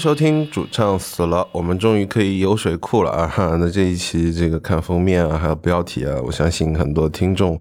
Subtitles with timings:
[0.00, 3.26] 收听主唱死了，我们终于可以有水库了啊！
[3.28, 7.60] 哈，那这一期这个看封面啊，还有标题啊，我相信很多听众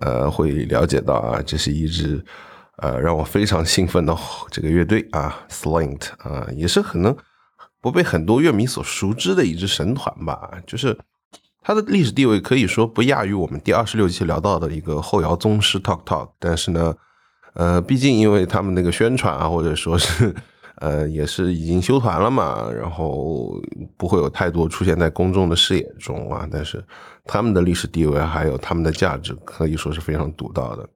[0.00, 2.24] 呃会了解到啊，这是一支
[2.76, 4.16] 呃让我非常兴奋的
[4.52, 7.16] 这个乐队啊，Slint 啊，也是可能
[7.80, 10.52] 不被很多乐迷所熟知的一支神团吧。
[10.64, 10.96] 就是
[11.64, 16.94] 它的历史地位可以说不亚于我们第二十六期聊到的一个后摇宗师 Talk Talk，但是呢，
[17.54, 20.32] 呃，毕竟因为他们那个宣传啊，或者说是。
[20.82, 23.54] 呃，也是已经休团了嘛，然后
[23.96, 26.44] 不会有太多出现在公众的视野中啊。
[26.50, 26.84] 但是
[27.24, 30.88] 他们的历史地位还有他们的价值，可以说是非常独到的。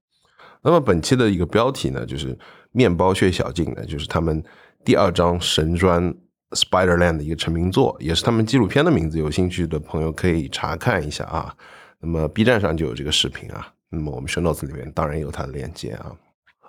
[0.62, 2.34] 那么本期的一个标题呢，就是
[2.72, 4.42] 《面包屑小径》呢，就是他们
[4.84, 6.12] 第二张神专
[6.50, 9.20] 《Spiderland》的一个成名作，也是他们纪录片的名字。
[9.20, 11.54] 有兴趣的朋友可以查看一下啊。
[12.00, 13.68] 那么 B 站上就有这个视频啊。
[13.88, 16.10] 那么我们 show notes 里面当然有它的链接啊。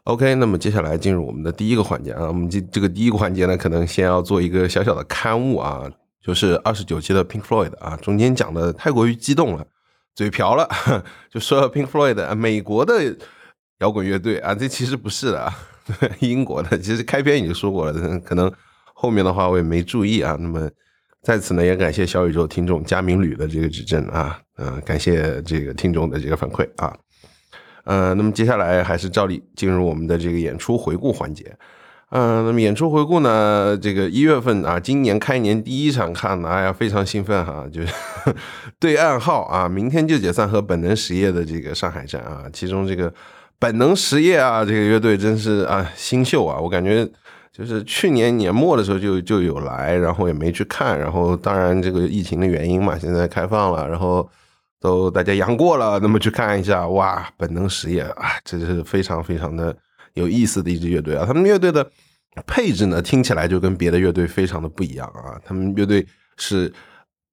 [0.07, 5.83] OK，那么接下来进入我们的第一个环节啊，我们这这个第一个环节呢，可能先要做一个小小的刊物啊，
[6.23, 9.67] 就是二十九期的 Pink Floyd 啊，中间讲的太过于激动了，
[10.15, 10.65] 嘴瓢了，
[11.29, 13.17] 就说 Pink Floyd 啊，美国的
[13.79, 15.53] 摇滚乐队啊，这其实不是的啊，
[16.21, 18.49] 英国的，其实开篇已经说过了，可能
[18.93, 20.37] 后面的话我也没注意啊。
[20.39, 20.69] 那么
[21.21, 26.97] 在此呢，也感谢小宇宙听众加明旅的这个指正啊，嗯，感谢这个听众的这个反馈啊。
[27.87, 31.55] 呃，那么接下来还是照例进入我们的这个演出回顾环节。
[32.09, 37.87] 嗯，那么演出回顾呢，这个一月份啊，今年开年第一场看的，哎呀，非常兴奋哈，就是
[38.77, 43.13] 对暗号啊，明天就解散和本能实业的这个上海站啊，其中这个
[43.57, 47.07] 本能实业啊，这个乐队真是啊新秀啊，我感觉
[47.53, 54.29] 就是去年年末的时候就就有来，然后也没去看，然后当然这个疫情的原因嘛，现在开放了，然后。
[54.79, 59.75] 都大家阳过了，那么去看一下，哇，本能实验啊，这是非常非常的
[60.13, 61.25] 有意思的一支乐队啊。
[61.25, 61.89] 他们乐队的
[62.45, 65.39] 配置呢，听起来就跟别的乐队非常的不一样啊。
[65.43, 66.05] 他们乐队
[66.37, 66.71] 是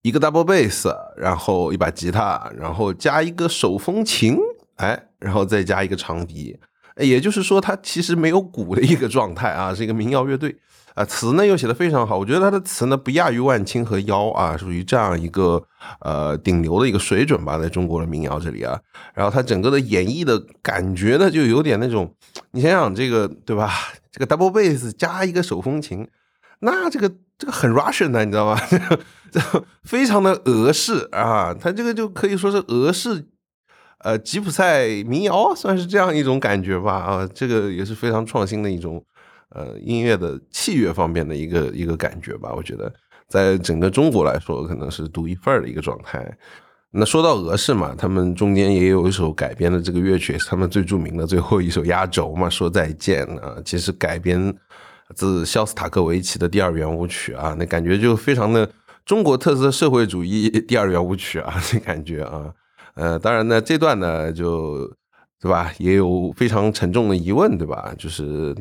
[0.03, 4.39] 一个 double bass，然后一把吉他，然后加一个手风琴，
[4.77, 6.59] 哎，然后再加一个长笛，
[6.97, 10.57] 也就是说，它其实没有鼓的一个状态啊，是一个民谣乐队。
[10.95, 15.61] 啊，词呢又写的非常好，我觉得他的词呢不亚于万青和妖啊，属于这样一个
[15.99, 18.79] 呃顶流的一个水准吧，在中国的民谣这里啊。
[19.13, 22.15] 然后他整个的演绎的感觉呢，就有点那种，
[22.53, 23.73] 你想想这个对吧？
[24.13, 26.07] 这个 double bass 加一个手风琴，
[26.61, 28.61] 那这个这个很 Russian 的，你知道吗？
[29.33, 29.41] 这
[29.83, 33.27] 非常的俄式啊，他这个就可以说是俄式
[33.99, 39.05] 呃吉普赛民谣，算是这样一种感觉吧啊，这个也是非常创新的一种。
[39.55, 42.93] 呃，音乐的器乐方面的一个一个感觉吧，我觉得
[43.29, 46.37] 在整个中国来说，可能是独一份儿的一个状态。
[46.91, 54.53] 那说到俄式嘛，他们中间也有一首改编的这个乐曲，是他们最著名的最后一首压轴嘛，说再见啊，其实改编
[55.15, 58.69] 自肖斯塔科维奇的第二圆舞曲啊，那感觉就非常的
[59.05, 62.53] 中国特色社会主义第二圆舞曲啊，这感觉啊，
[62.95, 64.89] 呃，当然呢，这段呢就
[65.41, 67.95] 对吧，也有非常沉重的疑问，对吧？
[67.97, 68.53] 就是。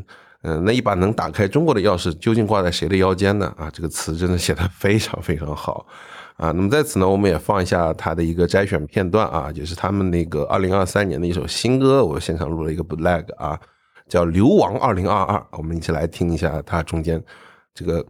[0.44, 3.54] 嗯，那一把能打开中国的钥匙究竟挂在谁的腰间呢？
[3.58, 5.88] 啊，这个词真的写的非常非常好
[6.36, 6.52] 啊。
[6.52, 13.58] 那么在此呢，我们也放一下他的一个摘选片段啊，也是他们那个二零二三年的一首新歌，我现场录了一个 Black 啊，
[14.10, 17.24] 叫《流亡二零二二》，我们一起来听一下它中间
[17.74, 18.06] 这个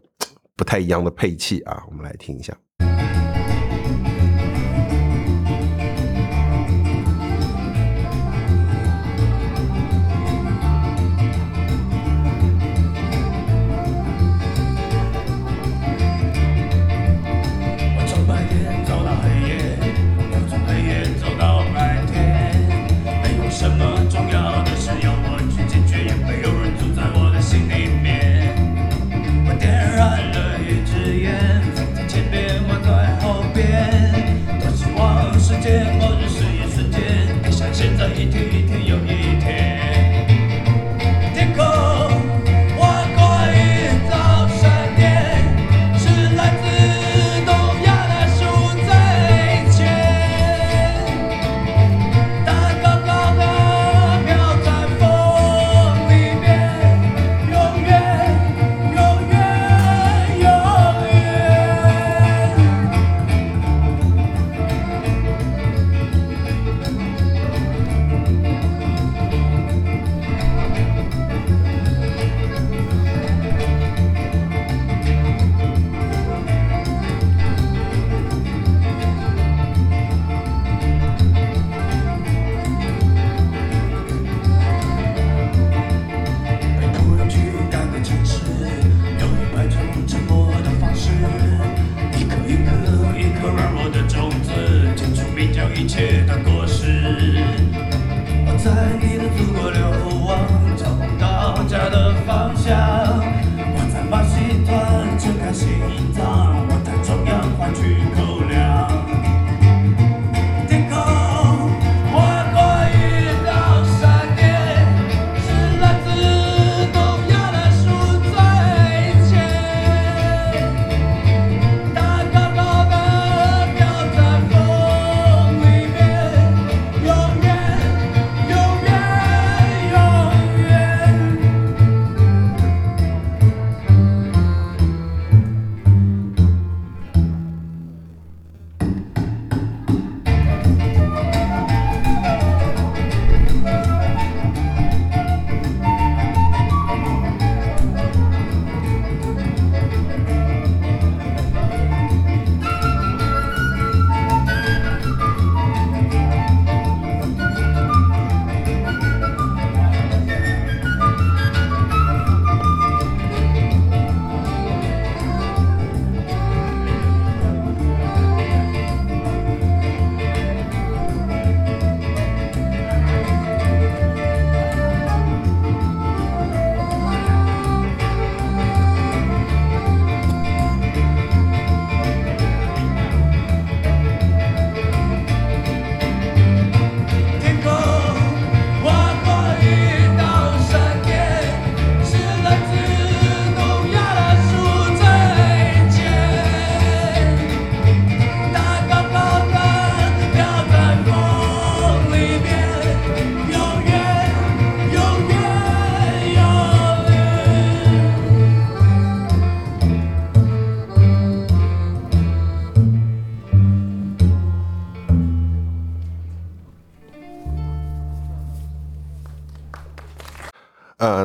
[0.56, 2.58] 不太一样的配器啊，我们来听一下。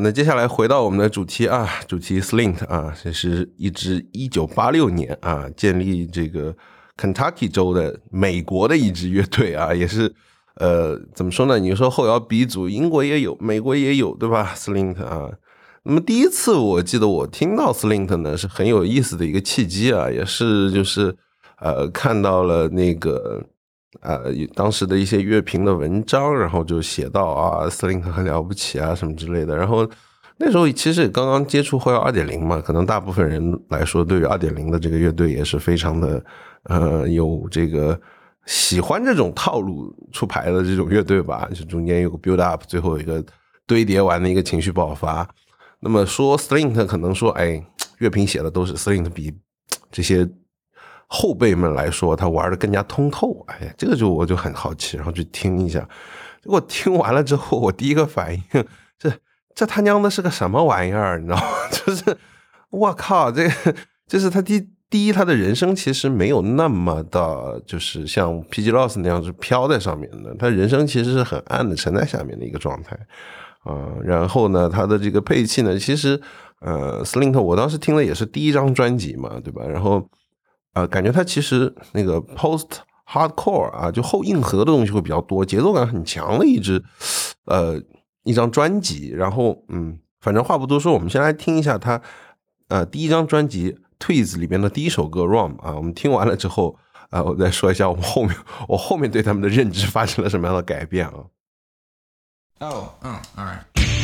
[0.03, 6.55] 那接下来回到我们的主题啊，主题 Slint 啊，这是一支一九八六年啊建立这个
[6.97, 10.15] Kentucky 州的美国的一支乐队啊，也是
[10.57, 11.59] 呃怎么说呢？
[11.59, 15.31] 你说后摇鼻祖，英国也有，美国也有，对吧？Slint 啊，
[15.85, 21.17] 那么第一次我记得我听到 Slint 呢，是很有意思的一个契机啊，也是就是
[21.61, 23.45] 呃看到了那个。
[24.03, 24.25] 呃，
[24.55, 29.57] 当时的一些乐评的文章，然后就写到啊，斯林特很了不起啊，什么之类的。
[29.57, 29.89] 然后
[30.37, 36.23] 那时候其实也刚刚接触后摇二点零嘛，可能大部分人来说，对于二点零的这个乐队也是非常的
[36.65, 37.99] 呃有这个
[38.45, 41.49] 喜欢这种套路出牌的这种乐队吧。
[41.55, 43.25] 就中间有个 build up，最后有一个
[43.67, 45.27] 堆叠完的一个情绪爆发。
[45.81, 47.65] 那么说斯林特可能说，哎，
[47.99, 49.35] 乐评写的都是斯林特比
[49.91, 50.29] 这些。
[51.11, 53.43] 后辈们来说，他玩的更加通透。
[53.49, 55.81] 哎呀，这个就我就很好奇，然后去听一下。
[56.43, 58.43] 结果听完了之后，我第一个反应，
[58.99, 59.11] 这
[59.55, 61.19] 这他娘的是个什么玩意儿？
[61.19, 61.43] 你知道吗？
[61.73, 62.17] 就是
[62.71, 63.75] 我靠，这个
[64.07, 68.71] 就是他第第一，他的人生其实没有那么的，就是像 P.G.
[68.71, 70.35] Loss 那样是飘在上面的。
[70.39, 72.95] 他人生其实是很暗的，沉在下面的一个状态
[73.65, 73.89] 啊。
[74.05, 76.21] 然后呢，他的这个配器呢，其实
[76.61, 79.67] 呃，Slint，我当时听的也是第一张专辑嘛，对吧？
[79.67, 80.07] 然后。
[80.75, 82.69] 呃，感觉它其实那个 post
[83.07, 86.85] hardcore 啊，就后硬核的东西会比较多，节奏感很强的一支，
[87.47, 87.83] 呃，
[88.25, 89.11] 一张专辑。
[89.11, 92.01] 然后，嗯，反正话不多说，我们先来听一下它，
[92.69, 95.75] 呃，第一张专辑 Twist 里边的第一首歌 Rom 啊。
[95.75, 96.77] 我们听完了之后，
[97.11, 98.37] 啊，我再说一下我们后面
[98.69, 101.15] 我后面对他们的认知发生了什么样的改变啊。
[102.61, 103.98] 哦，嗯，alright。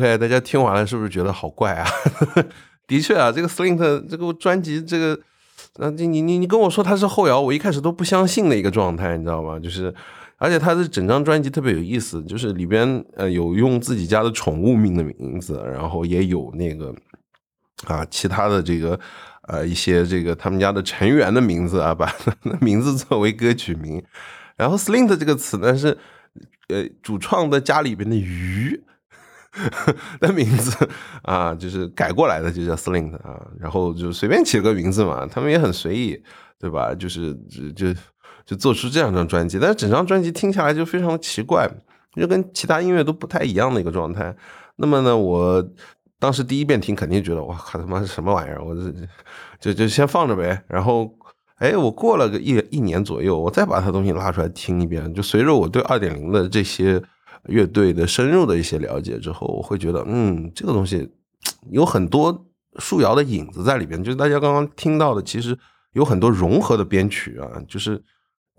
[0.00, 1.86] OK，大家听完了是不是觉得好怪啊？
[2.88, 3.76] 的确啊，这个 Slint
[4.08, 5.20] 这个专辑，这个，
[5.76, 9.60] 那你你你你跟我说他是后摇，我一开始都不相信的一个状态，你知道吗？
[9.60, 9.94] 就是，
[10.38, 16.94] 而且他的整张专辑特别有意思，就是里边呃有用自己家的宠物命的名字，然后也有那个
[17.84, 18.98] 啊其他的这个
[19.48, 22.10] 呃一些这个他们家的成员的名字啊，把
[22.62, 24.02] 名字作为歌曲名。
[24.56, 25.98] 然后 Slint 这个词呢是
[26.70, 28.82] 呃主创的家里边的鱼。
[30.20, 30.88] 的名字
[31.22, 36.22] 啊，就是改过来的，就叫 Slint 啊，然后就随便起了个名字嘛，他们也很随意，
[36.56, 36.94] 对吧？
[36.94, 37.34] 就是
[37.74, 37.92] 就
[38.46, 41.68] 就做出这样一张专辑，但是整张专辑听下来就非常奇怪，
[42.14, 44.34] 就跟其他音乐都不太一样的一个状态。
[44.76, 45.68] 那么呢，我
[46.20, 48.92] 当时第一遍听肯定觉得哇靠他妈是什么玩意儿，我这
[49.60, 50.62] 就就先放着呗。
[50.68, 51.12] 然后
[51.56, 57.02] 哎，我过了个一一年左右，我再把他东西拉出来听一遍，就随着我对二点零的这些。
[57.48, 61.10] 乐队的深入的一些了解之后，我会觉得，嗯，这个东西
[61.70, 62.46] 有很多
[62.78, 64.02] 树摇的影子在里边。
[64.02, 65.58] 就是大家刚刚听到的，其实
[65.94, 67.48] 有很多融合的编曲啊。
[67.66, 68.02] 就是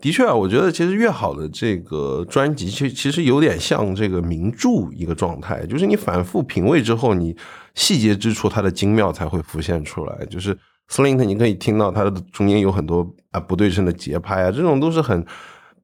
[0.02, 5.66] 的确啊，我觉得其实越好的这个专辑，其其实有点像这个名著一个状态。
[5.68, 7.36] 就是你反复品味之后，你
[7.76, 10.26] 细节之处它的精妙才会浮现出来。
[10.26, 10.58] 就是
[10.90, 15.24] Slint 你可以听到它的中间有很多啊不对称的节拍啊，这种都是很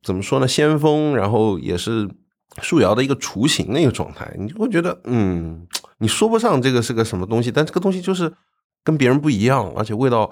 [0.01, 2.10] 怎么说呢，先锋，然后也是
[2.62, 5.68] 树摇的一个雏形的一个状态，你就会觉得，嗯，
[6.00, 8.34] 你说不上这个是个什么东西，但这个东西就是
[8.84, 10.32] 跟别人不一样，而且味道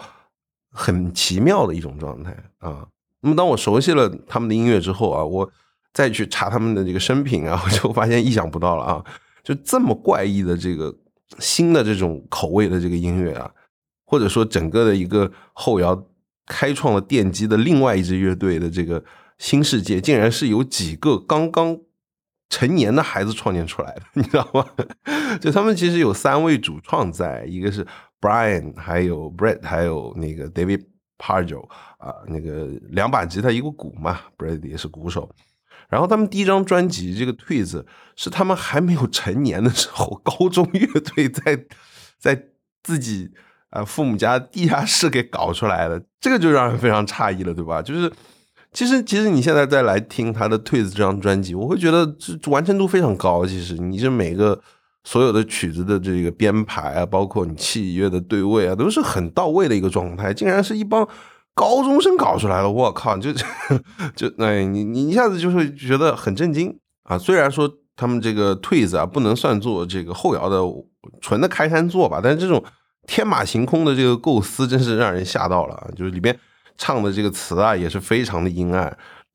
[0.71, 2.87] 很奇妙的一种状态啊。
[3.21, 5.49] 那么当我熟悉了他们的音乐之后啊，我
[5.93, 9.03] 再去查他们的这个生平啊， 我就发现意想不到了啊，
[9.43, 10.93] 就这么怪异的这个
[11.39, 13.51] 新的这种口味的这个音乐啊。
[14.07, 16.05] 或者说，整个的一个后摇
[16.45, 19.03] 开创了奠基的另外一支乐队的这个
[19.39, 21.75] 新世界，竟然是有几个刚刚
[22.49, 24.65] 成年的孩子创建出来的，你知道吗？
[25.41, 27.85] 就他们其实有三位主创在，一个是
[28.21, 30.85] Brian，还有 Brett，还有那个 David
[31.17, 35.29] Parjo 啊，那个两把吉他一个鼓嘛，Brett 也是鼓手。
[35.89, 37.85] 然后他们第一张专辑这个 Twins
[38.15, 41.65] 是他们还没有成年的时候，高中乐队在
[42.19, 42.43] 在
[42.83, 43.31] 自己。
[43.71, 47.81] 啊，父母家地下室给搞出来的，这个就让人非常诧异了，对吧？
[47.81, 48.09] 就是，
[48.75, 53.45] 其实，其实你现在再来听他的《Twist》这张专辑，我会觉得这完成度非常高。
[53.45, 54.61] 其实，你这每个
[55.05, 60.33] 所有的曲子的这个编排啊，包括你器乐的对位啊，都是很到位的一个状态。
[60.33, 61.07] 竟然是一帮
[61.53, 63.17] 高中生搞出来了，我靠！
[63.17, 63.31] 就
[64.13, 67.17] 就哎，你你一下子就会觉得很震惊啊。
[67.17, 70.59] 虽然说他们这个《Twist》啊，不能算作这个后摇的
[71.21, 72.61] 纯的开山作吧，但是这种。
[73.07, 75.91] 天马行空的这个构思真是让人吓到了！
[75.95, 76.35] 就是里边
[76.77, 78.85] 唱的这个词啊，也是非常的阴暗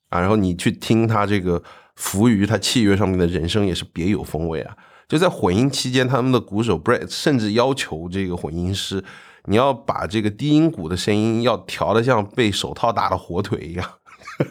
[0.09, 0.21] 啊。
[0.21, 1.63] 然后你去听他这个
[1.97, 4.77] 浮于他器乐上面的人声，也是别有风味啊。
[5.09, 9.03] 就在混音期间，他们的鼓手 Brett 甚至要求这个混音师，
[9.47, 13.91] 你要把这个低音鼓的声音要调的像被手套打的火腿一样，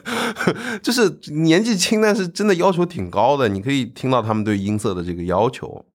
[0.83, 3.47] 就是年纪轻，但是真的要求挺高的。
[3.47, 5.85] 你可以听到他们对音色的这个要求。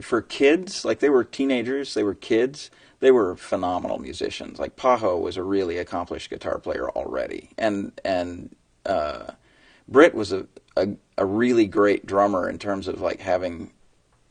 [0.00, 2.68] for kids, like they were teenagers, they were kids,
[3.00, 4.58] they were phenomenal musicians.
[4.58, 8.54] Like Pajo was a really accomplished guitar player already, and and
[8.86, 9.32] uh,
[9.88, 10.88] Britt was a, a,
[11.18, 13.72] a really great drummer in terms of like having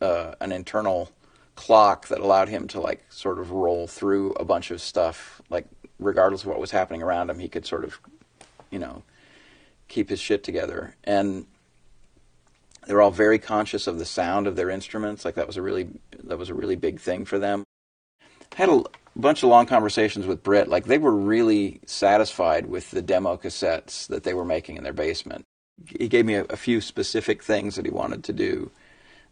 [0.02, 1.12] uh, an internal
[1.56, 5.66] clock that allowed him to like sort of roll through a bunch of stuff, like
[6.00, 8.00] regardless of what was happening around him, he could sort of,
[8.72, 9.04] you know,
[9.90, 11.46] keep his shit together and
[12.88, 15.26] they're all very conscious of the sound of their instruments.
[15.26, 15.90] Like that was a really
[16.24, 17.64] that was a really big thing for them
[18.53, 18.83] I had a
[19.17, 20.69] bunch of long conversations with Britt.
[20.69, 24.93] Like they were really satisfied with the demo cassettes that they were making in their
[24.93, 25.45] basement.
[25.99, 28.71] He gave me a, a few specific things that he wanted to do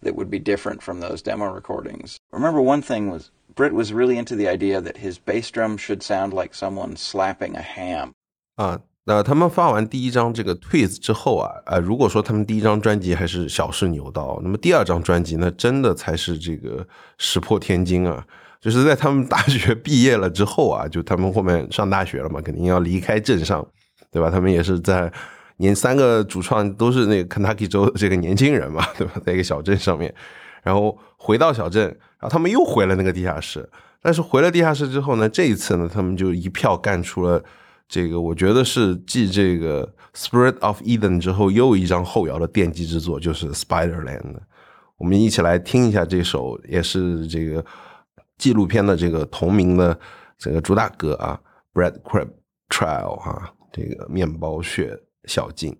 [0.02, 2.18] that would be different from those demo recordings.
[2.32, 6.02] Remember one thing was Britt was really into the idea that his bass drum should
[6.02, 8.12] sound like someone slapping a ham.
[8.58, 16.86] Uh, 那他们发完第一张这个 Twist 之后啊，呃，如果说他们第一张专辑还是小试牛刀，那么第二张专辑那真的才是这个
[17.18, 18.24] 石破天惊啊！
[18.59, 23.65] 就是在他们大学毕业了之后啊，就他们后面上大学了嘛，肯定要离开镇上，
[24.11, 24.29] 对吧？
[24.29, 25.11] 他们也是在
[25.57, 29.13] 年三个主创都是那个 Kentucky 州的这个年轻人嘛，对吧？
[29.25, 30.13] 在一个小镇上面，
[30.63, 31.83] 然后回到小镇，
[32.19, 33.69] 然后他们又回了那个地下室，
[34.01, 37.43] 但是回了地下室之后呢，这一次呢，他们就一票干出了。
[37.89, 44.19] 这个我觉得是继这个《Spirit of Eden》之后又一张后摇的奠基之作，就是《Spiderland》。
[44.97, 47.63] 我们一起来听一下这首，也是这个
[48.37, 49.99] 纪录片的这个同名的
[50.37, 51.39] 这个主打歌啊，
[51.79, 52.29] 《Bread Crab
[52.69, 55.75] Trial》啊，这个面包屑小径。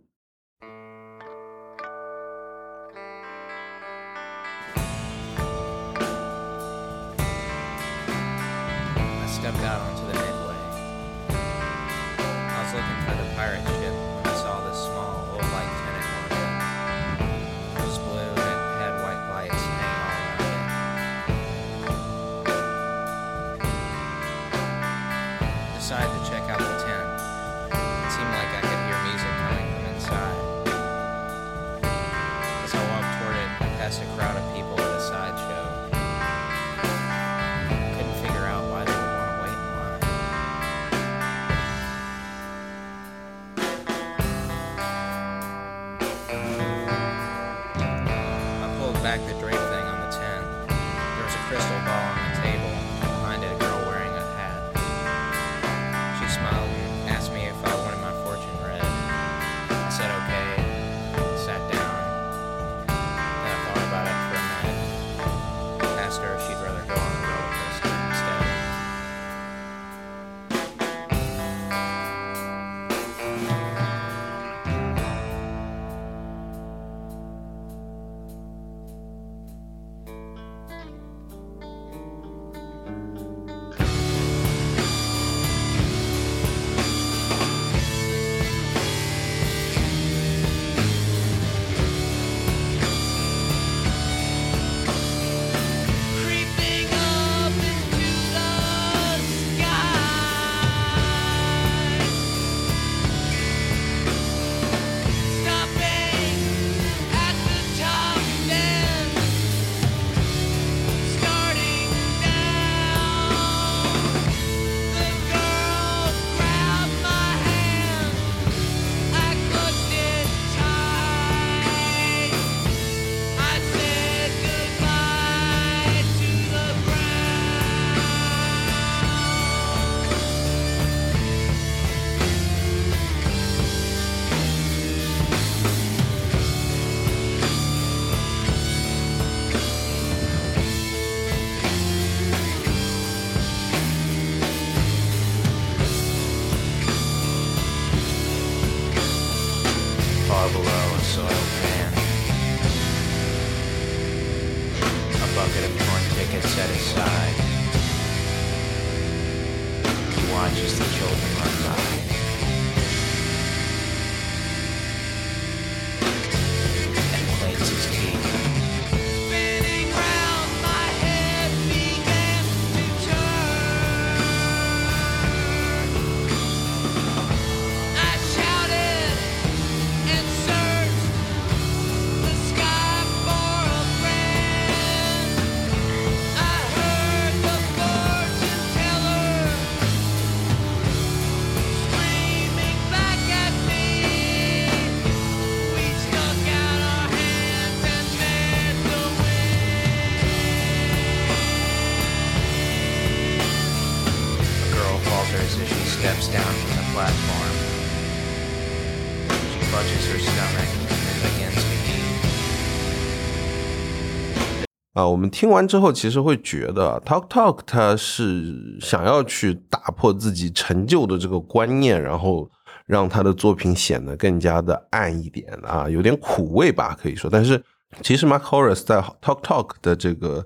[215.17, 222.47] 我们听完之后，其实会觉得 Talk Talk 他是想要去打破自己陈旧的这个观念，然后
[222.85, 227.27] 让他的作品显得更加的暗一点啊，有点苦味吧，可以说。
[227.31, 227.59] 但是
[228.03, 230.45] 其实 Mark Horace 在 Talk Talk 的这个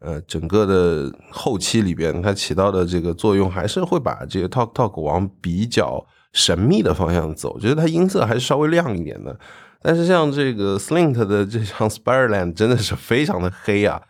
[0.00, 9.36] 呃整个的后期里边，它起到的这个作用，还是会把这个 Talk Talk 往比较神秘的方向走，觉得它音色还是稍微亮一点的。
[9.84, 14.00] 但是像这个 Slint 的这场 Spireland 真的是非常的黑啊！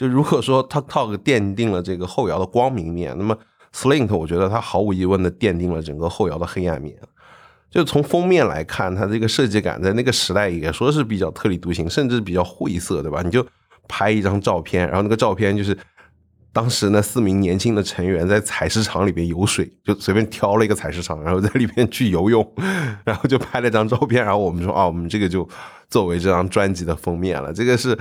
[0.00, 3.36] 就如果说 Talk Talk 奠定了这个后摇的光明面，那么
[3.74, 6.96] Slink 我觉得它毫无疑问的奠定了整个后摇的黑暗面。
[7.70, 13.20] 就从封面来看，它这个设计感在那个时代也说是比较特立独行，甚至比较晦涩，对吧？
[13.22, 13.46] 你就
[13.88, 15.76] 拍一张照片，然后那个照片就是
[16.50, 22.54] 当时那四名年轻的成员在采石场里边游水，就随便挑了一个采石场，然后在里边去游泳，
[23.04, 25.46] 然后就拍了一张照片，然后我们说啊，我们这个就
[25.90, 27.52] 作为这张专辑的封面了。
[27.52, 27.96] 这个是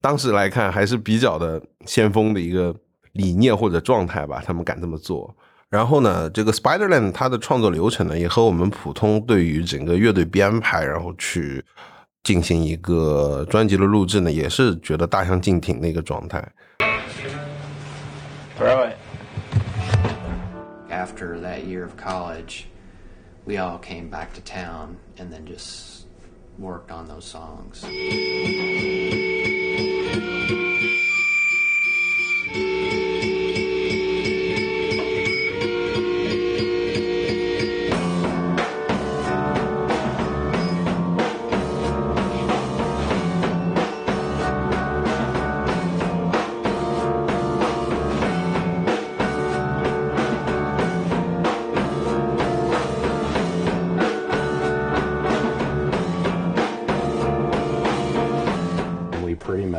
[0.00, 2.74] 当时来看还是比较的先锋的一个
[3.12, 5.34] 理念或者状态吧，他们敢这么做。
[5.68, 11.64] 然后呢，这个 Spiderland 它的创作流程呢，也和我们普通对于整个乐队编排，然后去
[12.22, 16.46] 进行一个专辑的录制呢，也是觉得大相径庭的一个状态。
[18.58, 18.96] Throw it.
[20.98, 22.68] after that year of college,
[23.44, 26.06] we all came back to town and then just
[26.58, 27.84] worked on those songs.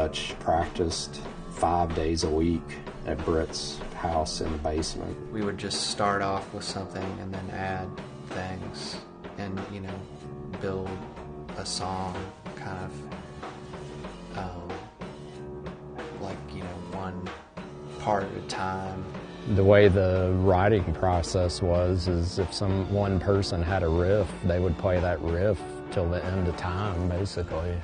[0.10, 2.63] Much practiced five days a week
[3.06, 5.15] at Britt's house in the basement.
[5.32, 7.88] We would just start off with something and then add
[8.30, 8.98] things
[9.38, 9.93] and, you know,
[10.62, 10.89] build
[11.58, 12.15] a song
[12.56, 12.80] kind
[14.34, 14.69] of um,
[16.22, 17.30] like, you know, one
[18.00, 19.06] part at a time.
[19.56, 24.60] the way the writing process was is if some one person had a riff, they
[24.60, 27.76] would play that riff till the end of time, basically,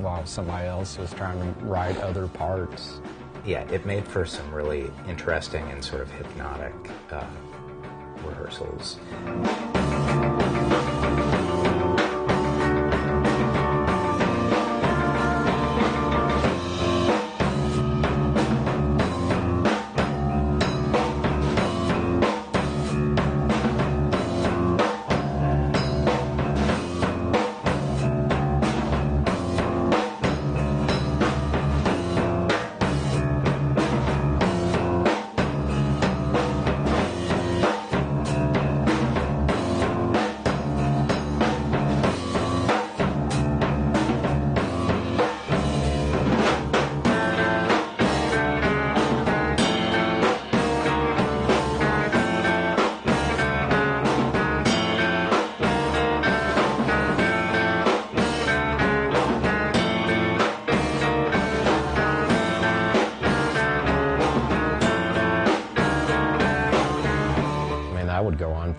[0.00, 3.00] while somebody else was trying to write other parts.
[3.44, 6.74] yeah, it made for some really interesting and sort of hypnotic
[7.10, 7.24] uh,
[8.24, 8.98] rehearsals.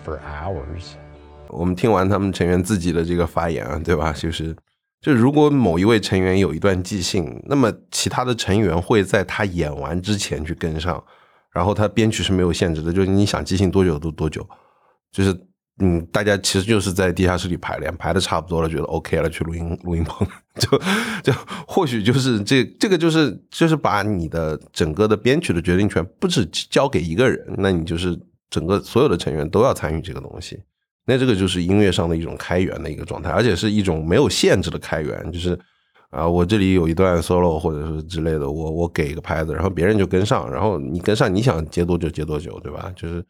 [0.04, 0.92] For hours.
[1.48, 4.12] 我们听完他们成员自己的这个发言啊，对吧？
[4.12, 4.54] 就是，
[5.00, 11.02] 就如果某一位成员有一段即兴，那么其他的成员会在他演完之前去跟上，
[11.52, 14.48] 然后他编曲是没有限制的，就是你想即兴多久都多久，
[15.10, 15.36] 就是
[15.82, 20.28] 嗯，大家其实就是在地下室里排练，排的差不多了，觉得 OK 了，去录音录音棚，
[20.60, 20.78] 就
[21.24, 21.32] 就
[21.66, 28.16] 或许就是这这个就是就是把你的整个的编曲的决定权不只交给一个人，那你就是
[28.50, 30.60] 整个所有的成员都要参与这个东西。
[31.06, 35.58] 那这个就是音乐上的一种开源的一个状态，而且是一种没有限制的开源，就是
[36.10, 42.92] 啊，我这里有一段 solo 或者是之类的，我我给一个拍子，然后别人就跟上，然后你跟上，你想接多久接多久，对吧？
[42.94, 43.24] 就是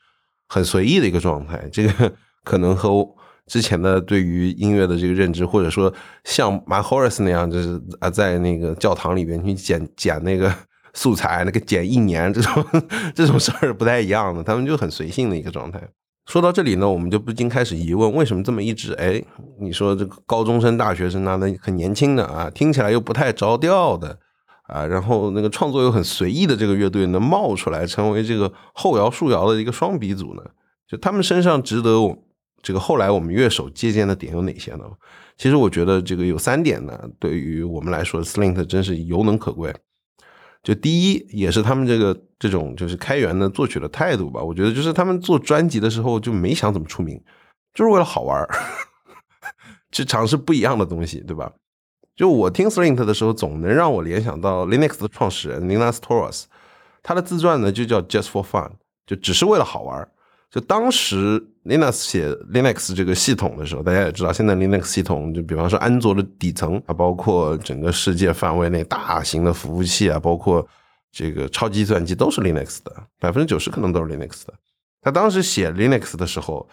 [0.49, 1.69] 很随意的一个状态。
[1.73, 2.13] 这个
[2.45, 3.07] 可能和
[3.47, 5.93] 之前的对于音乐的这个认知，或者说
[6.25, 10.53] 像 Mark Horace 那样，就是啊，在那个教堂里边去剪剪那个
[10.94, 12.64] 素材，那个剪一年这种
[13.14, 15.81] 这种事儿不太一样的，他们就很随性的一个状态。
[16.26, 19.20] 说到这里呢，我们就不禁开始疑问：为什么这么一直哎，
[19.61, 24.16] 你说这个高中生、大学生啊，那很年轻的啊，听起来又不太着调的
[24.68, 30.42] 啊，然后那个创作又很随意的这个乐队能冒出来，成为这个后摇、树摇的一个双鼻祖呢？
[30.88, 32.16] 就他们身上值得我
[32.62, 34.85] 这个后来我们乐手借鉴的点有哪些呢？
[35.37, 39.74] 其实我觉得这个有三点呢，对于我们来说，Slint 真是尤能可贵。
[40.62, 44.42] 就第一，也是他们这个这种就是开源的作曲的态度吧。
[44.42, 47.23] 我觉得就是他们做专辑的时候就没想怎么出名，
[47.73, 48.49] 就是为了好玩儿，
[49.90, 51.53] 去尝试不一样的东西，对吧？
[52.14, 56.44] 就我听 Srint 的时候，总能让我联想到 Linux 的创始人 Linus Torvalds，
[57.03, 58.73] 他的自传呢就叫 Just for Fun，
[59.07, 60.11] 就只是为了好玩儿。
[60.51, 70.67] 就当时 Linux 写 Linux 这个系统的时候，大家也知道，现在 Linux 系统就比方说安卓的底层啊，包括整个世界范围内大型的服务器啊，包括
[71.13, 74.55] 这个超级计算机都是 Linux 的，百分之九十可能都是 Linux 的。
[75.01, 76.69] 他当时写 Linux 的时候，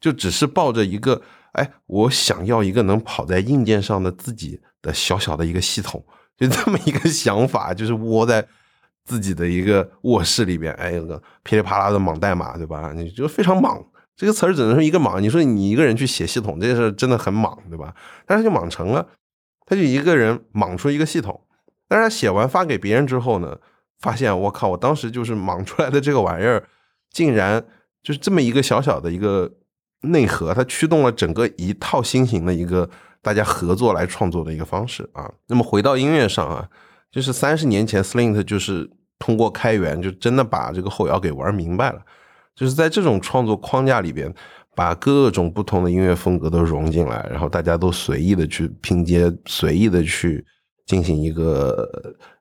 [0.00, 6.04] 就只是抱着一个，哎，我想要一个能跑在硬件上的自己的小小的一个系统，
[6.36, 8.44] 就这么一个想法，就是窝在。
[9.04, 12.92] 自己的一个卧室里边，哎，有个噼里啪啦的莽代码，对吧？
[12.94, 13.84] 你就非常莽，
[14.14, 15.20] 这个词儿只能说一个莽。
[15.20, 17.94] 你说你一个人去写系统，这事真的很莽，对吧？
[18.26, 19.08] 但是就莽成了，
[19.66, 21.40] 他就一个人莽出一个系统。
[21.88, 23.58] 但是他写完发给别人之后呢，
[23.98, 26.64] 发现我靠，我当时就是莽出来的这个玩意儿，
[27.10, 27.64] 竟然
[28.02, 29.50] 就是这么一个小小的一个
[30.02, 32.88] 内核，它驱动了整个一套新型的一个
[33.20, 35.28] 大家合作来创作的一个方式啊。
[35.48, 36.68] 那么回到音乐上啊。
[37.12, 42.00] 就是三十年前，Slint 就是通过开源，就真的把这个后摇给玩明白了。
[42.56, 44.32] 就是在这种创作框架里边，
[44.74, 50.42] 把各种不同的音乐风格都融进来，然后大家都随意的去拼接，随意的去
[50.86, 51.86] 进行一个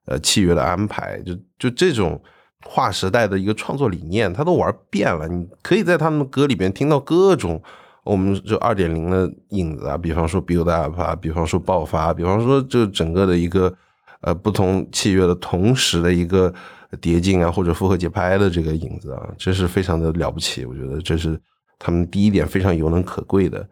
[0.05, 1.21] 呃器乐的安排。
[1.25, 2.21] 就就这种
[2.65, 5.27] 划时代的一个创作理念，他都玩遍了。
[5.27, 7.61] 你可以在他们歌里边听到各种
[8.05, 13.75] 我们就二点零的影子啊，比方说 build up 啊，比方说爆发，比方说就整个的一个。
[14.21, 16.53] 呃，不同器乐的同时的一个
[16.99, 20.65] 叠进啊，或者复合节拍的这个影子啊，这是非常的了不起。
[20.65, 21.39] 我觉得这是
[21.79, 23.67] 他们第一点非常有能可贵的，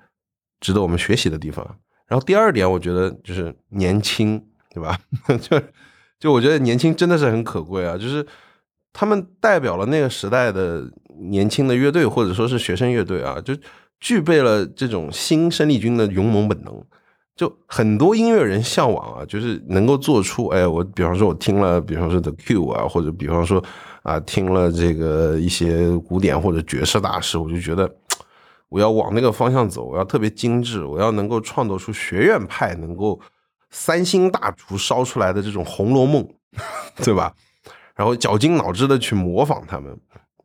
[0.60, 1.64] 值得我们学习的地方。
[2.08, 4.98] 然后第二点，我觉得就是年轻，对吧？
[5.42, 5.62] 就
[6.20, 8.26] 就我觉得年轻真的是很可贵啊，就是
[8.92, 10.84] 他们代表了那个时代的
[11.30, 13.56] 年轻的乐队，或者说是学生乐队啊，就
[14.00, 16.84] 具备了这种新生力军的勇猛本能。
[17.40, 23.64] 就很多音乐人向往啊，就是能够做出，哎，我比方说，我听了，比方说 The Q 啊，或者比方说
[24.04, 27.90] 啊，听了这个一些古典或者爵士大师，我就觉得
[28.68, 33.18] 我要往那个方向走，我要特别精致，我要能够创作出学院派能够
[33.70, 36.22] 三星大厨烧出来的这种《红楼梦》，
[37.06, 37.34] 对吧？
[37.96, 39.98] 然后绞尽脑汁的去模仿他们。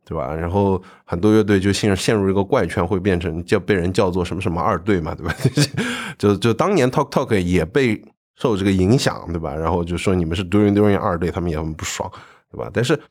[0.05, 0.33] 对吧？
[0.35, 5.35] 然后很多乐队就陷入陷入一个怪圈，会变成叫被人叫做什么什么二队嘛，对吧？
[6.15, 7.99] 就就当年 Talk Talk 也被
[8.35, 9.55] 受这个影响，对吧？
[9.55, 12.07] 然后就说你们是 Doing Doing 二队，他们也很不爽，
[12.51, 12.69] 对吧？
[12.71, 13.01] 但是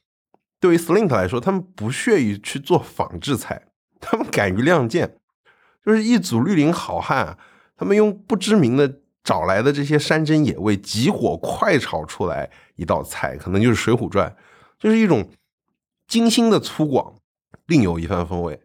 [0.61, 3.61] 对于 Slint 来说，他们不屑于去做仿制菜，
[4.01, 5.17] 他们敢于亮剑，
[5.85, 7.37] 就是一组绿林好汉，
[7.77, 14.31] 他们用不知名的找来的这些山珍野味，急火快炒出来一道菜，可能就是《水浒传》，
[14.79, 15.29] 就是一种。
[16.07, 17.15] 精心的粗犷，
[17.67, 18.61] 另有一番风味。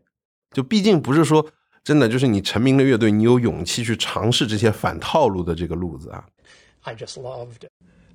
[0.51, 1.45] 就毕竟不是说
[1.83, 6.25] 真的，就是你成名的乐队，你有勇气去尝试这些反套路的这个路子啊。
[6.81, 7.67] I just loved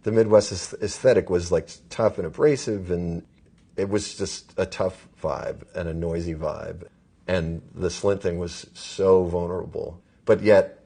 [0.02, 3.22] the Midwest aesthetic was like tough and abrasive, and
[3.76, 6.86] it was just a tough vibe and a noisy vibe.
[7.26, 10.83] And the Slint thing was so vulnerable, but yet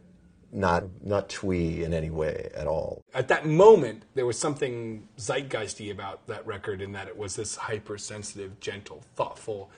[0.52, 3.02] not not twee in any way at all.
[3.14, 7.56] At that moment, there was something zeitgeisty about that record in that it was this
[7.56, 9.70] hypersensitive, gentle, thoughtful,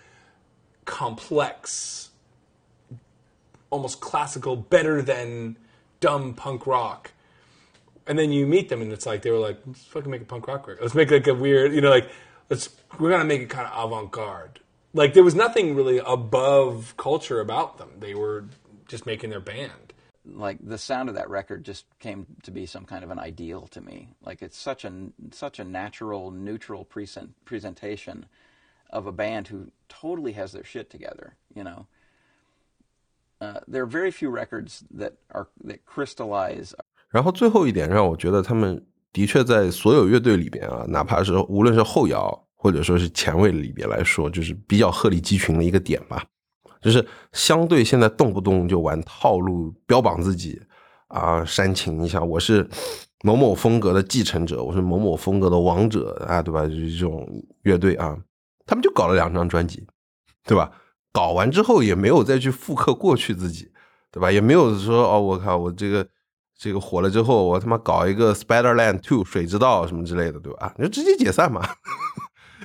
[0.84, 2.10] complex,
[3.70, 5.56] almost classical, better than
[5.98, 7.12] dumb punk rock.
[8.06, 10.24] And then you meet them, and it's like they were like, "Let's fucking make a
[10.24, 10.82] punk rock record.
[10.82, 12.08] Let's make like a weird, you know, like
[12.48, 14.60] let's we're gonna make it kind of avant garde."
[14.92, 17.90] Like there was nothing really above culture about them.
[17.98, 18.46] They were
[18.88, 19.90] just making their band
[20.29, 23.67] like the sound of that record just came to be some kind of an ideal
[23.71, 24.15] to me.
[24.23, 24.91] Like it's such a
[25.31, 28.25] such a natural, neutral present, presentation
[28.89, 31.35] of a band who totally has their shit together.
[31.53, 31.87] You know,
[33.39, 36.73] uh, there are very few records that are that crystallize.
[37.09, 46.25] 然后最后一点让我觉得他们的确在所有乐队里边啊，哪怕是无论是后摇或者说是前卫里边来说，就是比较鹤立鸡群的一个点吧。
[46.80, 50.60] 就是相对现在动不动就玩套路，标榜自己
[51.08, 52.68] 啊煽情一下，我是
[53.22, 56.64] 某某风格的继承者，我是某某风格的王者啊，对吧？
[56.66, 57.28] 就是这种
[57.62, 58.16] 乐队啊，
[58.66, 59.86] 他们就搞了两张专辑，
[60.44, 60.70] 对吧？
[61.12, 63.70] 搞完之后也没有再去复刻过去自己，
[64.10, 64.30] 对吧？
[64.30, 66.06] 也没有说哦，我靠，我这个
[66.56, 70.72] 这个火了之后，我他妈搞一个 Spiderland Two 水之道什么之类的，对吧？
[70.78, 71.60] 你就直接解散嘛。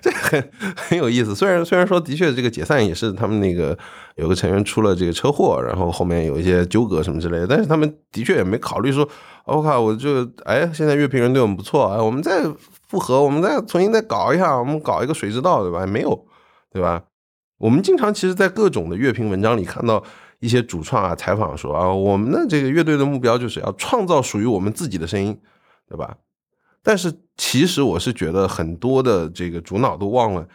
[0.06, 1.34] 这很 很有意思。
[1.34, 3.76] 虽然虽然说的确这个解散也是他们那个
[4.16, 9.08] 有个成员出了这个车祸，然后后面有一些纠葛什么之类的，但是他们的确也没考虑说，
[9.46, 12.44] 我、靠，我就哎，现在乐评人对我们不错，哎，我们再
[12.88, 15.88] 复合，我们再重新再搞一下，我们搞一个水之道，对吧？
[15.88, 16.26] 没有，
[16.72, 17.02] 对吧？
[17.58, 20.04] 我们经常其实，在各种的乐评文章里看到
[20.40, 25.36] 一些主创啊采访说啊，我们的这个乐队的目标就是要创造属于我们自己的声音，
[25.90, 26.16] 对吧？
[26.86, 30.48] 但是其实我是觉得很多的这个主脑都忘了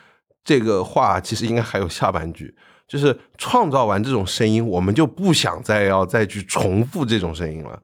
[0.45, 2.55] 这个话，其实应该还有下半句，
[2.87, 7.83] 就是创造完这种声音，我们就不想再要再去重复这种声音了。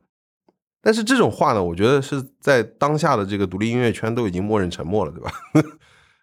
[0.81, 5.33] 但是这种话呢，我觉得是在当下的这个独立音乐圈都已经默认沉默了，对吧？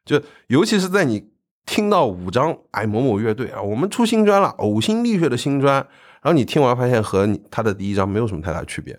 [0.06, 1.30] 就尤其是在你
[1.66, 5.76] 听到五张哎某某乐队啊，我们出新专了，呕心沥血的新专，
[6.22, 8.98] 然后你听完发现和你他的第一张没有什么太大区别，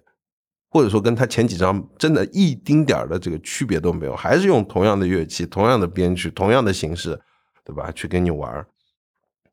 [0.75, 7.21] 或者说跟他前几张真的一丁点儿的这个区别都没有，还是用同样的乐器、同样的编曲、同样的形式，
[7.65, 7.93] 对吧？
[7.93, 8.67] 去跟你玩。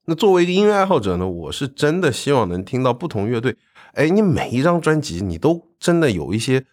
[0.06, 3.56] 那作为一个音乐爱好者呢，我是真的希望能听到不同乐队，
[3.94, 6.66] 哎，你每一张专辑你都真的有一些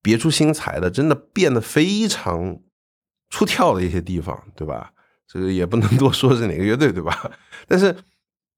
[0.00, 2.60] 别出心裁的，真的变得非常
[3.28, 4.92] 出挑的一些地方，对吧？
[5.26, 7.28] 这个也不能多说是哪个乐队，对吧？
[7.66, 7.92] 但是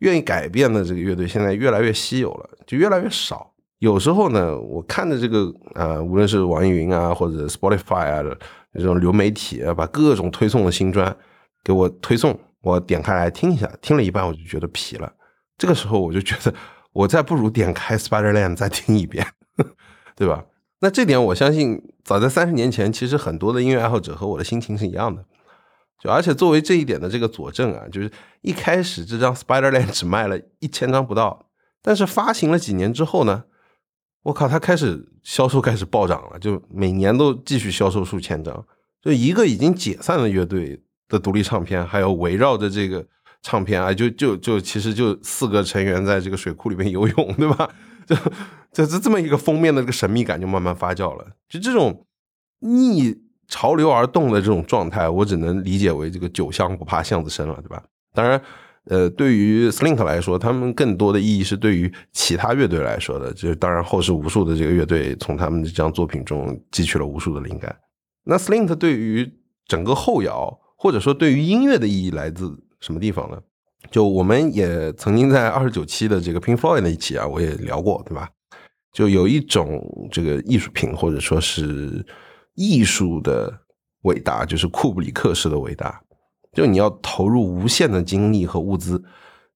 [0.00, 3.51] 愿意改变的这个乐队现在越来越稀有了，就越来越少。
[3.82, 8.22] 有时候呢，我看着这个呃，无论是网易云啊，或者 Spotify 啊
[8.74, 11.16] 这种流媒体啊，把各种推送的新专
[11.64, 15.12] 给我推送，我点开来听一下，听了一半我就觉得疲了。
[15.58, 16.54] 这个时候我就觉得，
[16.92, 19.26] 我再不如点开 Spiderland 再听一遍，
[20.14, 20.44] 对吧？
[20.78, 25.24] 那这点我相信，早在三十年前，其实很多的音乐爱好者和我的心情是一样的。
[25.98, 28.08] 就而且作为这一点的这个佐证啊，就是
[28.42, 31.46] 一开始这张 Spiderland 只卖了一千张不到，
[31.82, 33.42] 但是发行了几年之后呢，
[34.22, 38.64] 我靠，它开始销售开始暴涨了，就每年都继续销售数千张。
[39.00, 43.04] 就一个已经解散的乐队的独立唱片，还有围绕着这个
[43.42, 47.68] 唱片啊，就就就其实就四个成员在这个水库里面游泳，对吧？
[48.06, 48.14] 就
[48.72, 51.26] 就这这么一个封面的这个神秘感就慢慢发酵了。
[51.48, 52.06] 就这种
[52.61, 53.12] 逆
[53.48, 57.82] 潮流而动的这种状态，我只能理解为这个酒香不怕巷子深了，对吧？
[58.14, 58.40] 当然，
[58.86, 63.32] 呃，对于 Slink 来说，他们更多的意义是对于其他乐队来说的。
[63.32, 67.76] 就是当然，后世无数的这个乐队从他们这张作品中汲取了无数的灵感。
[68.24, 69.32] 那 Slink 对于
[69.66, 73.38] 整个后摇，或者说对于音乐的意义来自什么地方呢？
[73.90, 78.28] 就我们也曾经在二十九期的这个 Pink Floyd 那一期啊，我也聊过，对吧？
[78.92, 82.04] 就有一种这个艺术品，或者说是
[82.54, 83.52] 艺术的
[84.02, 86.00] 伟大，就是库布里克式的伟大。
[86.52, 89.02] 就你要投入无限的精力和物资，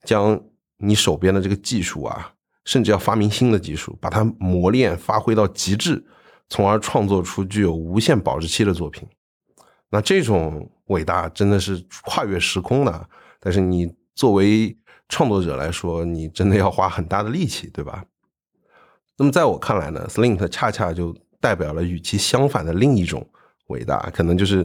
[0.04, 0.40] 将
[0.78, 2.32] 你手边的这个技术啊，
[2.64, 6.04] 甚至要发明新的技术，把它磨练发挥到极致，
[6.48, 9.06] 从而创作出具有无限保质期的作品。
[9.90, 14.76] 那这种伟大真的是跨越时空的，但是你作为
[15.08, 18.04] 创作者来说，你真的要花很大的力气，对吧？
[19.18, 23.26] 那么在我看来呢，Slint 恰恰就代表了与其相反的另一种
[23.68, 24.64] 伟大，可能就是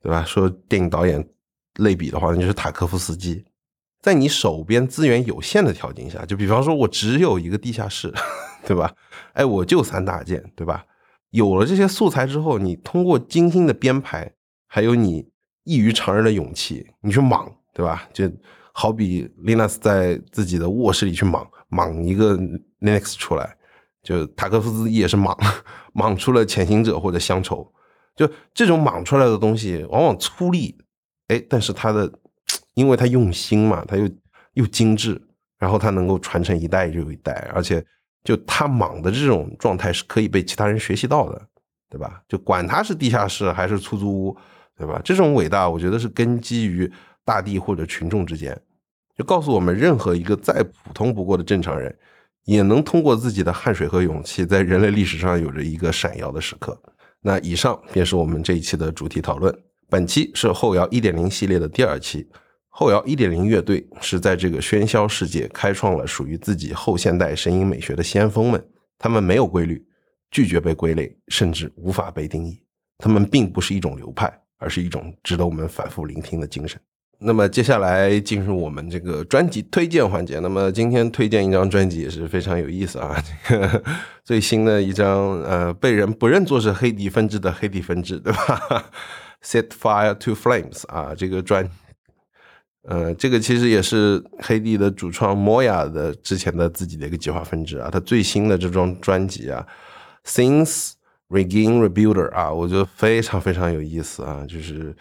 [0.00, 0.24] 对吧？
[0.24, 1.28] 说电影导演
[1.76, 3.44] 类比的话，那就是塔科夫斯基。
[4.00, 8.12] 在你手边资源有限的条件下，就比方说我只有一个地下室，
[8.66, 8.92] 对吧？
[9.32, 10.84] 哎，我就三大件，对吧？
[11.30, 14.32] 有了这些素材之后，你通过精心的编排，
[14.66, 15.28] 还有你
[15.64, 18.08] 异于常人的勇气，你去莽，对吧？
[18.12, 18.28] 就
[18.72, 22.36] 好比 Linux 在自己的卧室里去莽莽一个
[22.80, 23.56] Linux 出来。
[24.02, 25.38] 就塔科夫斯基也是莽
[25.94, 27.72] 莽出了潜行者或者乡愁，
[28.16, 30.74] 就这种莽出来的东西往往粗粝，
[31.32, 32.12] 哎，但是他的，
[32.74, 34.08] 因为他用心嘛，他又
[34.52, 35.20] 又精致，
[35.58, 37.84] 然后他能够传承一代又一代，而且
[38.22, 41.40] 就他莽的这种状态是可以被其他人学习到的，
[41.88, 42.22] 对吧？
[42.28, 44.36] 就管他是地下室还是出租屋，
[44.76, 45.00] 对吧？
[45.02, 46.90] 这种伟大，我觉得是根基于
[47.24, 48.56] 大地或者群众之间，
[49.16, 51.96] 就告诉我们，任何一个再普通不过的正常人。
[52.44, 56.76] 也能通过自己的汗水和勇气，在人类历史上有着一个闪耀的时刻。
[57.20, 59.56] 那以上便是我们这一期的主题讨论。
[59.92, 62.26] 本期是后摇一点零系列的第二期。
[62.70, 68.66] 后摇一点零乐队是在这个喧嚣世界开创了属于自己后现代声音美学的先锋们。
[68.98, 69.84] 他们没有规律，
[70.30, 72.58] 拒绝被归类，甚至无法被定义。
[72.96, 76.80] 他们并不是一种流派，而是一种值得我们反复聆听的精神。
[77.18, 80.38] 那么接下来进入我们这个专辑推荐环节。
[80.38, 83.84] 那么今天推荐一张专辑也是非常有意思啊， 这个
[84.24, 88.90] 最新的一张呃，被人不认作是黑底分支的黑底分支，对吧
[89.44, 91.68] ？Set Fire to Flames 啊，这个专，
[92.82, 99.66] 呃，这个其实也是黑帝的主创 Moya 的之前的自己的一个计划分支啊，他最新的这张专辑啊
[100.24, 100.92] ，Since
[101.28, 104.94] Regain Rebuilder 啊，我觉得非常非常有意思啊，就是。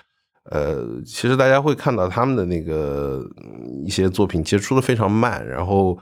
[0.46, 3.24] 呃，其实大家会看到他们的那个
[3.86, 5.48] 一些作品，其实出的非常慢。
[5.48, 5.96] 然后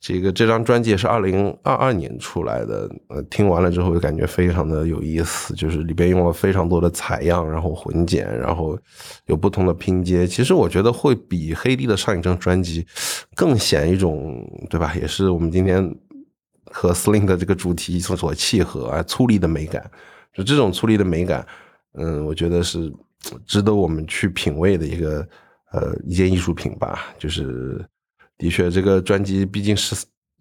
[0.00, 8.78] 这个这张专辑是二零二二年出来的，呃，听完了之后就感觉非常的有意思，就是里边用了非常多的采样，然后混剪，然后
[9.26, 10.26] 有不同的拼接。
[10.26, 12.86] 其实我觉得会比黑帝的上一张专辑
[13.34, 14.94] 更显一种，对吧？
[14.94, 15.94] 也是我们今天
[16.64, 19.90] 和 Sling 的这个主题所所契合啊，粗粝的美感。
[20.32, 21.46] 就这种粗粝的美感，
[21.92, 22.90] 嗯，我觉得是
[23.44, 25.28] 值得我们去品味的一个
[25.72, 27.12] 呃一件艺术品吧。
[27.18, 27.84] 就是
[28.40, 29.94] 的确，这个专辑毕竟是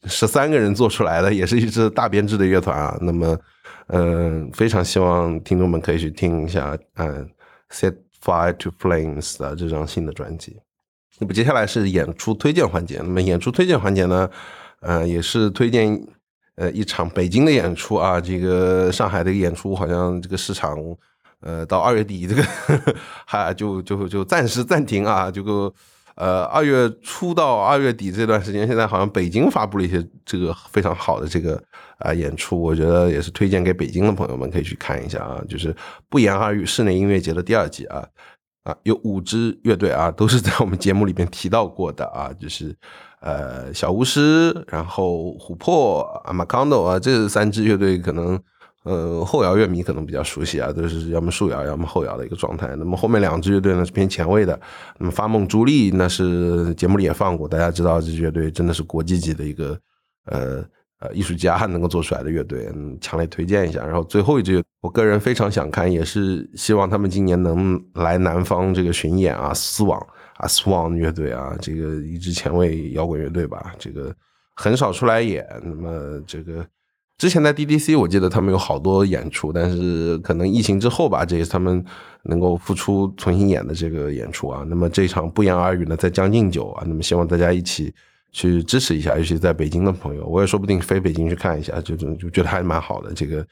[0.05, 2.97] 十三个人做出来的，也是一支大编制的乐团啊。
[3.01, 3.37] 那么，
[3.87, 7.29] 嗯、非常希望听众们可以去听一下，嗯，
[7.75, 10.57] 《Set Fire to Flames》的这张新的专辑。
[11.19, 12.99] 那么接下来是演出推荐环节。
[12.99, 14.29] 那么演出推荐环节呢，
[14.79, 16.01] 呃，也是推荐
[16.55, 18.21] 呃一场北京的演出啊。
[18.21, 20.77] 这个上海的演出好像这个市场，
[21.41, 22.41] 呃，到二月底这个
[23.27, 25.29] 还就就就暂时暂停啊。
[25.29, 25.73] 这个
[26.19, 31.59] 呃二月初到二月底这段时间，现在好像北京发布了一些这个非常好的这个
[31.97, 35.41] 啊、演出，我觉得也是推荐给北京的朋友们可以去看一下啊。
[35.49, 35.75] 就是
[36.09, 38.05] 不言而喻室内音乐节的第二季啊。
[38.63, 42.75] 啊，有五支乐队啊，都是在我们节目里边提到过的啊，就是
[43.21, 48.37] 呃小巫师，然后琥珀、啊马康斗啊，这三支乐队可能
[48.83, 52.75] 呃后摇乐迷可能比较熟悉啊，都是要么树摇，要么后摇的一个状态。
[52.75, 54.59] 那么后面两支乐队呢是偏前卫的，
[54.97, 59.79] 那么发梦朱莉那是节目里也放过，大家知道这支乐队真的是国际级的一个
[60.25, 60.63] 呃。
[61.01, 63.85] 呃，艺术家能够做出来的乐队，嗯，强烈推荐一下。
[63.85, 69.97] 然后最后一支，我个人非常想看，也是希望他们今年能来南方这个巡演啊，丝网
[70.35, 74.13] 啊，Swan 乐队啊，这个一支前卫摇滚乐队吧，这个
[74.57, 75.47] 很少出来演。
[75.63, 76.67] 那么这个
[77.19, 81.85] 之前在 DDC 我记得他们有好多演出，但是可能疫情之后吧，这也是他们
[82.23, 84.65] 能够复出重新演的这个演出啊。
[84.67, 87.93] 那么这场不言而喻呢，在将近九啊，那么希望大家一起。
[88.31, 93.11] 去支持一下，尤其在北京的朋友，我也说不定飞北京去看一下，就就就觉得还蛮好的。
[93.11, 93.43] 这个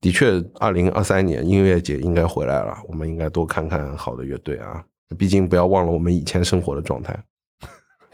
[0.00, 4.82] 的确，二零二三年音乐节应该回来了，我们应该多看看好的乐队啊。
[5.18, 7.14] 毕竟不要忘了我们以前生活的状态，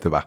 [0.00, 0.26] 对吧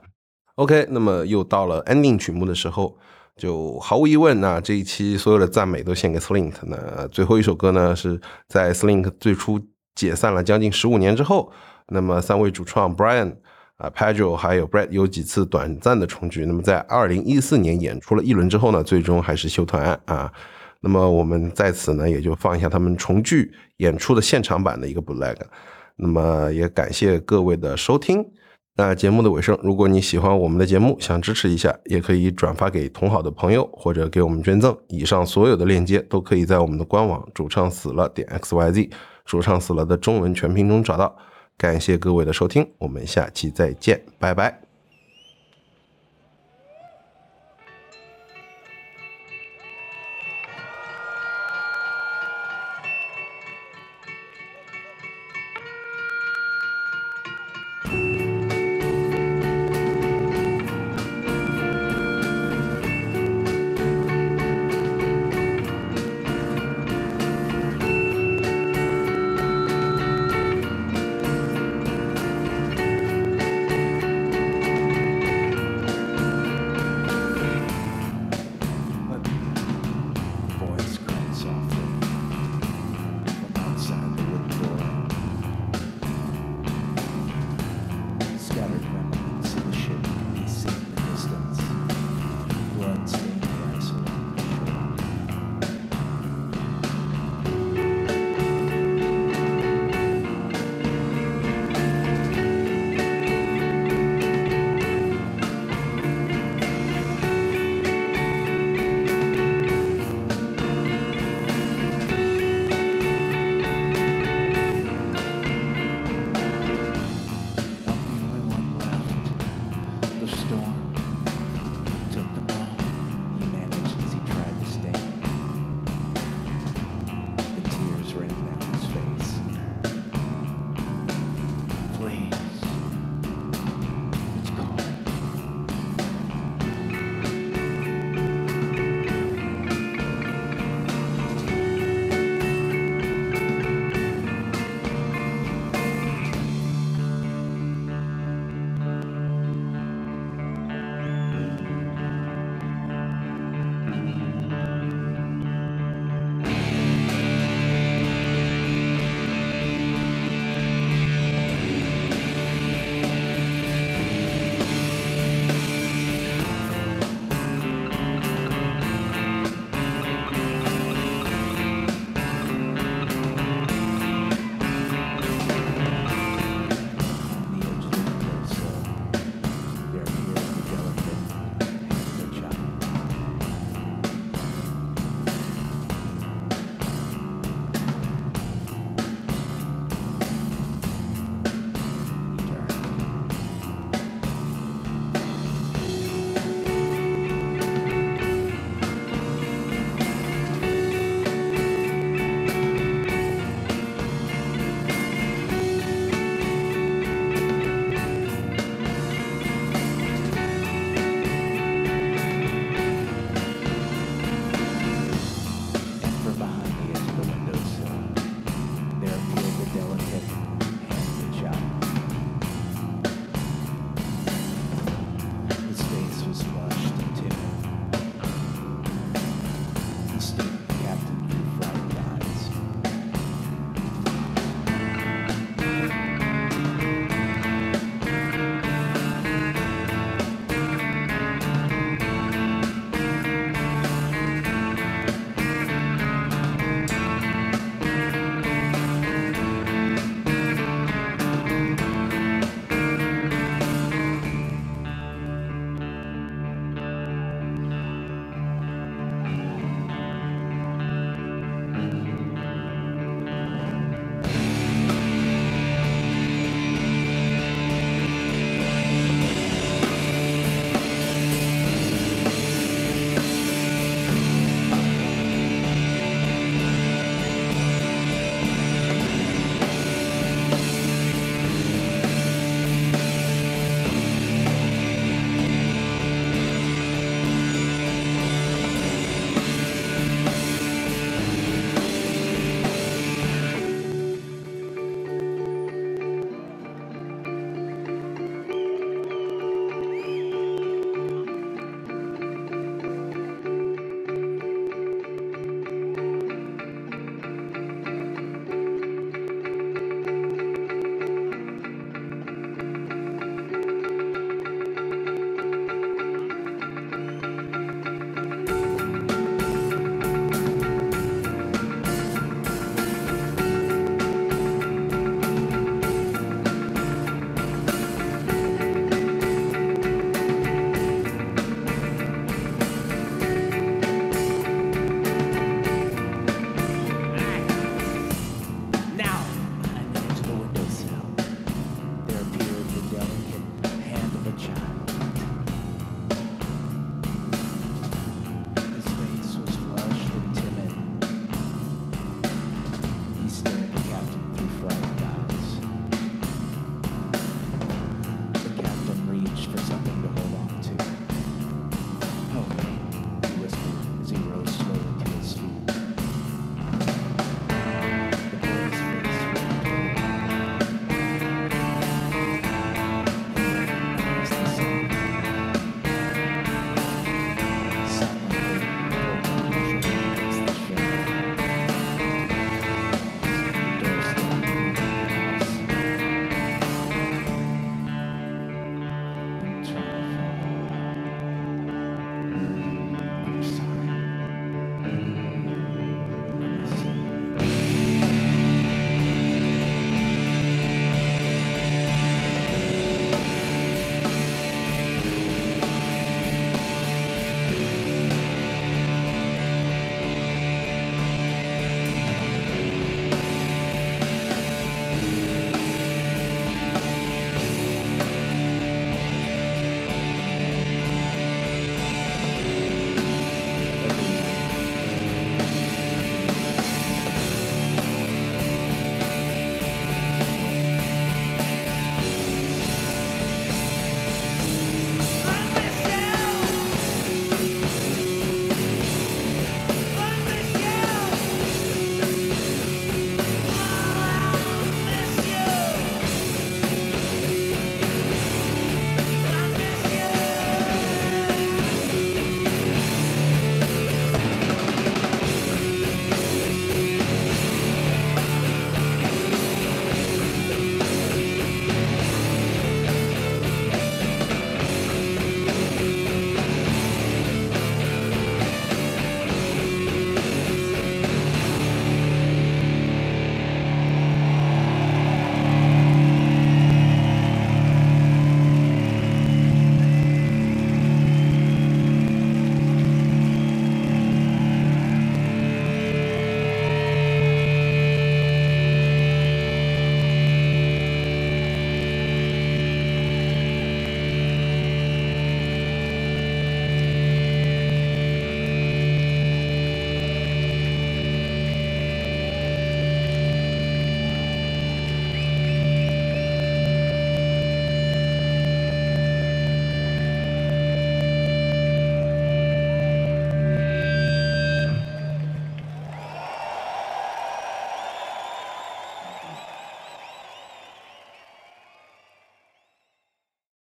[0.56, 2.98] ？OK，那么又到了 ending 曲目的时候，
[3.38, 6.54] 就毫无疑问，那这一期所有的赞美都献给 Slink。
[6.64, 9.60] 那最后一首歌呢，是在 Slink 最初
[9.96, 11.52] 解散了将近十五年之后，
[11.88, 13.36] 那么三位主创 Brian。
[13.78, 20.32] 啊 p a d r o 还有 Brett 有几次短暂的重聚，那么在二零一四年演出了一轮之后呢，最终还是休团啊。
[20.82, 25.36] 那么我们在此呢，也就放一下他们重聚演出的现场版的一个 Bootleg。
[25.96, 28.24] 那么也感谢各位的收听。
[28.84, 34.76] 那节目的尾声，如果你喜欢我们的节目，想支持一下，也可以转发给同好的朋友，或者给我们捐赠。
[34.88, 38.90] 以上所有的链接都可以在我们的官网主唱死了点 xyz
[39.24, 41.16] 主唱死了的中文全拼中找到。
[41.60, 44.71] 感谢各位的收听，我们下期再见，拜拜。